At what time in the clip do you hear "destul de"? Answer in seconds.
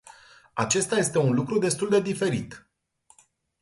1.57-2.01